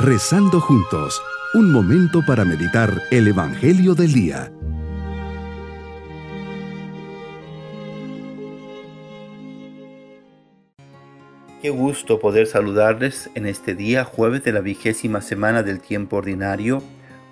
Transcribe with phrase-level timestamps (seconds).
[0.00, 1.20] Rezando juntos,
[1.54, 4.52] un momento para meditar el Evangelio del Día.
[11.60, 16.80] Qué gusto poder saludarles en este día, jueves de la vigésima semana del tiempo ordinario.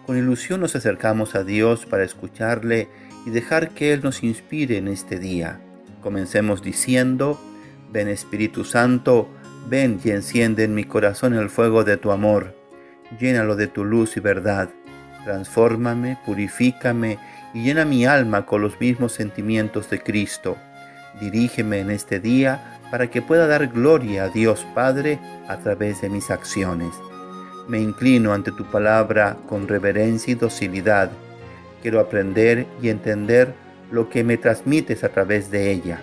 [0.04, 2.88] Con ilusión nos acercamos a Dios para escucharle
[3.24, 5.60] y dejar que Él nos inspire en este día.
[6.02, 7.40] Comencemos diciendo,
[7.92, 9.28] ven Espíritu Santo,
[9.66, 12.54] ven y enciende en mi corazón el fuego de tu amor,
[13.18, 14.68] llénalo de tu luz y verdad,
[15.24, 17.18] transfórmame, purifícame
[17.52, 20.56] y llena mi alma con los mismos sentimientos de Cristo.
[21.20, 25.18] Dirígeme en este día para que pueda dar gloria a Dios Padre
[25.48, 26.94] a través de mis acciones.
[27.66, 31.10] Me inclino ante tu palabra con reverencia y docilidad.
[31.82, 33.54] Quiero aprender y entender
[33.90, 36.00] lo que me transmites a través de ella.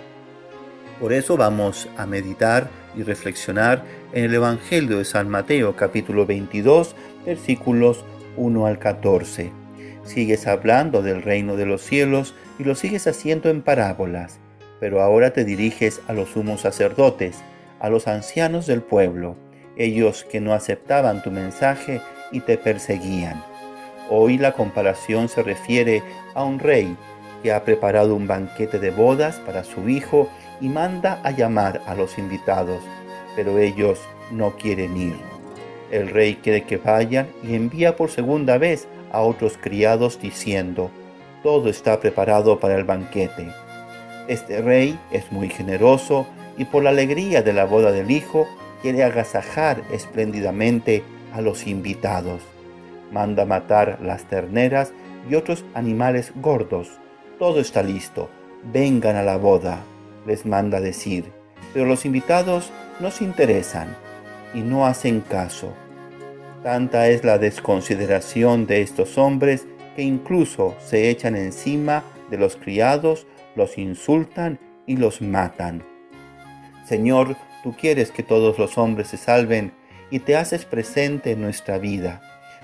[1.00, 6.94] Por eso vamos a meditar y reflexionar en el Evangelio de San Mateo capítulo 22
[7.26, 8.04] versículos
[8.36, 9.50] 1 al 14.
[10.04, 14.38] Sigues hablando del reino de los cielos y lo sigues haciendo en parábolas,
[14.80, 17.42] pero ahora te diriges a los sumos sacerdotes,
[17.80, 19.36] a los ancianos del pueblo,
[19.76, 22.00] ellos que no aceptaban tu mensaje
[22.32, 23.42] y te perseguían.
[24.10, 26.02] Hoy la comparación se refiere
[26.34, 26.96] a un rey
[27.42, 30.28] que ha preparado un banquete de bodas para su hijo
[30.60, 32.82] y manda a llamar a los invitados,
[33.36, 35.16] pero ellos no quieren ir.
[35.90, 40.90] El rey quiere que vayan y envía por segunda vez a otros criados diciendo,
[41.42, 43.48] todo está preparado para el banquete.
[44.28, 48.48] Este rey es muy generoso y por la alegría de la boda del hijo
[48.80, 52.40] quiere agasajar espléndidamente a los invitados.
[53.12, 54.92] Manda matar las terneras
[55.28, 56.88] y otros animales gordos.
[57.38, 58.28] Todo está listo.
[58.72, 59.84] Vengan a la boda
[60.26, 61.32] les manda decir,
[61.72, 63.96] pero los invitados no se interesan
[64.54, 65.72] y no hacen caso.
[66.62, 69.66] Tanta es la desconsideración de estos hombres
[69.96, 75.84] que incluso se echan encima de los criados, los insultan y los matan.
[76.86, 79.72] Señor, tú quieres que todos los hombres se salven
[80.10, 82.22] y te haces presente en nuestra vida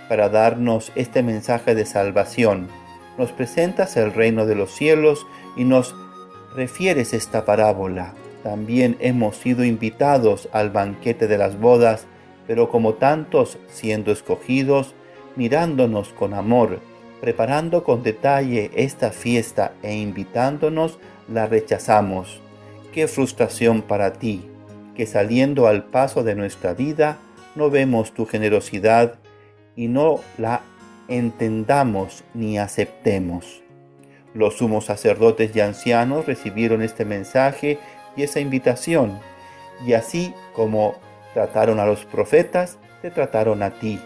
[0.09, 2.69] para darnos este mensaje de salvación.
[3.17, 5.95] Nos presentas el reino de los cielos y nos
[6.55, 8.15] refieres esta parábola.
[8.43, 12.07] También hemos sido invitados al banquete de las bodas,
[12.47, 14.95] pero como tantos siendo escogidos,
[15.37, 16.81] mirándonos con amor,
[17.21, 22.41] preparando con detalle esta fiesta e invitándonos, la rechazamos.
[22.93, 24.49] Qué frustración para ti,
[24.97, 27.19] que saliendo al paso de nuestra vida,
[27.55, 29.19] no vemos tu generosidad
[29.77, 30.63] y no la
[31.09, 33.63] entendamos ni aceptemos.
[34.33, 37.79] Los sumos sacerdotes y ancianos recibieron este mensaje
[38.17, 39.19] y esa invitación,
[39.85, 40.95] y así como
[41.35, 43.99] trataron a los profetas, te trataron a ti.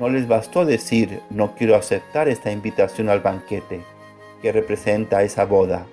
[0.00, 3.82] No les bastó decir, no quiero aceptar esta invitación al banquete,
[4.42, 5.86] que representa esa boda,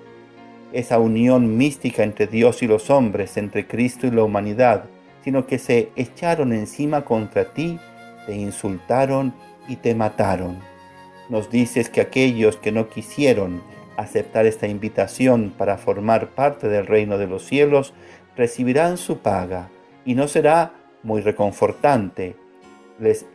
[0.72, 4.86] esa unión mística entre Dios y los hombres, entre Cristo y la humanidad,
[5.22, 7.78] sino que se echaron encima contra ti,
[8.26, 9.32] te insultaron
[9.68, 10.73] y te mataron
[11.28, 13.62] nos dices que aquellos que no quisieron
[13.96, 17.94] aceptar esta invitación para formar parte del reino de los cielos
[18.36, 19.70] recibirán su paga
[20.04, 22.36] y no será muy reconfortante.
[22.98, 23.26] Les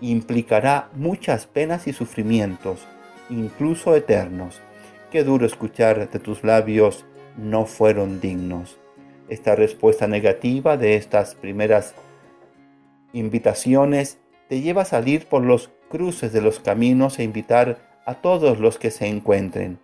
[0.00, 2.86] implicará muchas penas y sufrimientos,
[3.30, 4.60] incluso eternos.
[5.10, 7.04] Qué duro escuchar de tus labios,
[7.36, 8.78] no fueron dignos.
[9.28, 11.94] Esta respuesta negativa de estas primeras
[13.12, 14.18] invitaciones
[14.48, 18.78] te lleva a salir por los cruces de los caminos e invitar a todos los
[18.78, 19.78] que se encuentren.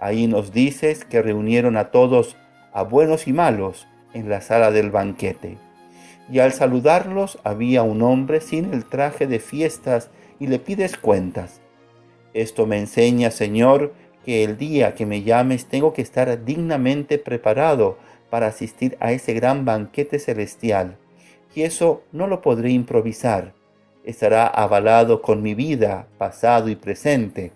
[0.00, 2.36] Ahí nos dices que reunieron a todos,
[2.72, 5.58] a buenos y malos, en la sala del banquete.
[6.28, 11.60] Y al saludarlos había un hombre sin el traje de fiestas y le pides cuentas.
[12.34, 13.94] Esto me enseña, Señor,
[14.24, 17.98] que el día que me llames tengo que estar dignamente preparado
[18.30, 20.96] para asistir a ese gran banquete celestial.
[21.54, 23.61] Y eso no lo podré improvisar
[24.04, 27.52] estará avalado con mi vida, pasado y presente,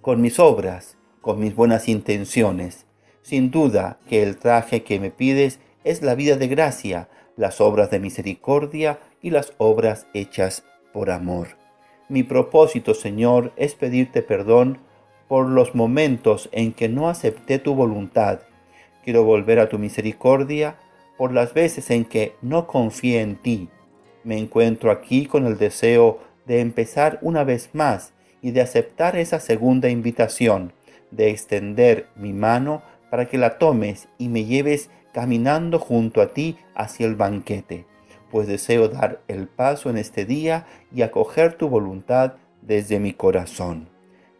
[0.00, 2.86] con mis obras, con mis buenas intenciones.
[3.22, 7.90] Sin duda que el traje que me pides es la vida de gracia, las obras
[7.90, 11.48] de misericordia y las obras hechas por amor.
[12.08, 14.78] Mi propósito, Señor, es pedirte perdón
[15.28, 18.40] por los momentos en que no acepté tu voluntad.
[19.04, 20.76] Quiero volver a tu misericordia
[21.16, 23.68] por las veces en que no confié en ti
[24.24, 29.40] me encuentro aquí con el deseo de empezar una vez más y de aceptar esa
[29.40, 30.72] segunda invitación,
[31.10, 36.56] de extender mi mano para que la tomes y me lleves caminando junto a ti
[36.74, 37.86] hacia el banquete.
[38.30, 43.90] pues deseo dar el paso en este día y acoger tu voluntad desde mi corazón.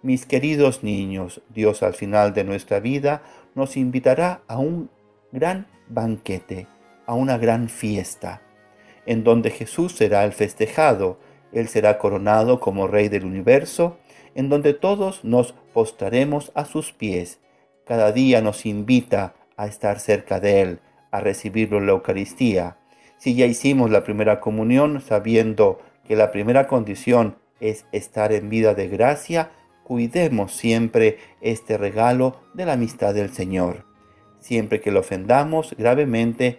[0.01, 3.23] Mis queridos niños, Dios al final de nuestra vida
[3.55, 4.89] nos invitará a un
[5.31, 6.67] gran banquete,
[7.05, 8.41] a una gran fiesta,
[9.07, 11.19] en donde Jesús será el festejado,
[11.53, 13.99] Él será coronado como Rey del universo,
[14.35, 17.41] en donde todos nos postraremos a sus pies.
[17.85, 22.79] Cada día nos invita a estar cerca de Él, a recibirlo en la Eucaristía.
[23.19, 28.75] Si ya hicimos la primera comunión sabiendo que la primera condición es estar en vida
[28.75, 29.51] de gracia,
[29.85, 33.85] cuidemos siempre este regalo de la amistad del Señor.
[34.41, 36.59] Siempre que lo ofendamos gravemente,